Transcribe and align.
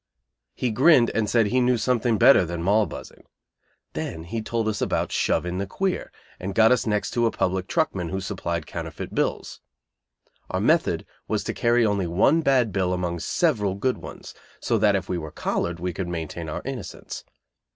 He 0.55 0.71
grinned, 0.71 1.11
and 1.13 1.29
said 1.29 1.45
he 1.45 1.61
knew 1.61 1.77
something 1.77 2.17
better 2.17 2.43
than 2.43 2.63
Moll 2.63 2.87
buzzing. 2.87 3.23
Then 3.93 4.23
he 4.23 4.41
told 4.41 4.67
us 4.67 4.81
about 4.81 5.11
"shoving 5.11 5.59
the 5.59 5.67
queer" 5.67 6.11
and 6.39 6.55
got 6.55 6.71
us 6.71 6.87
next 6.87 7.11
to 7.11 7.27
a 7.27 7.31
public 7.31 7.67
truckman 7.67 8.09
who 8.09 8.19
supplied 8.19 8.65
counterfeit 8.65 9.13
bills. 9.13 9.61
Our 10.49 10.59
method 10.59 11.05
was 11.27 11.43
to 11.43 11.53
carry 11.53 11.85
only 11.85 12.07
one 12.07 12.41
bad 12.41 12.71
bill 12.71 12.93
among 12.93 13.19
several 13.19 13.75
good 13.75 13.99
ones, 13.99 14.33
so 14.59 14.79
that 14.79 14.95
if 14.95 15.07
we 15.07 15.19
were 15.19 15.29
collared 15.29 15.79
we 15.79 15.93
could 15.93 16.07
maintain 16.07 16.49
our 16.49 16.63
innocence. 16.65 17.23